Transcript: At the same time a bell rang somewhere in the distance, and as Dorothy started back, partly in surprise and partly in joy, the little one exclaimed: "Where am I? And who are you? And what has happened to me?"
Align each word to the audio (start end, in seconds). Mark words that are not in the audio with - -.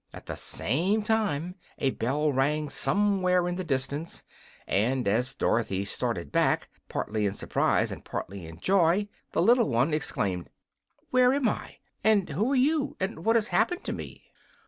At 0.15 0.25
the 0.25 0.35
same 0.35 1.03
time 1.03 1.53
a 1.77 1.91
bell 1.91 2.33
rang 2.33 2.69
somewhere 2.69 3.47
in 3.47 3.55
the 3.55 3.63
distance, 3.63 4.23
and 4.65 5.07
as 5.07 5.35
Dorothy 5.35 5.85
started 5.85 6.31
back, 6.31 6.69
partly 6.89 7.27
in 7.27 7.35
surprise 7.35 7.91
and 7.91 8.03
partly 8.03 8.47
in 8.47 8.59
joy, 8.59 9.09
the 9.31 9.43
little 9.43 9.69
one 9.69 9.93
exclaimed: 9.93 10.49
"Where 11.11 11.33
am 11.33 11.47
I? 11.47 11.77
And 12.03 12.29
who 12.29 12.51
are 12.51 12.55
you? 12.55 12.97
And 12.99 13.23
what 13.23 13.35
has 13.35 13.49
happened 13.49 13.83
to 13.83 13.93
me?" 13.93 14.31